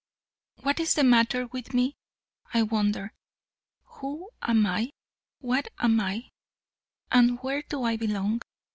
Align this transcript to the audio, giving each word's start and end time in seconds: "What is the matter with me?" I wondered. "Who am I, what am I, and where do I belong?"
"What 0.63 0.79
is 0.79 0.95
the 0.95 1.03
matter 1.03 1.45
with 1.45 1.75
me?" 1.75 1.93
I 2.55 2.63
wondered. 2.63 3.11
"Who 3.99 4.31
am 4.41 4.65
I, 4.65 4.89
what 5.41 5.67
am 5.77 5.99
I, 5.99 6.29
and 7.11 7.37
where 7.43 7.61
do 7.61 7.83
I 7.83 7.97
belong?" 7.97 8.41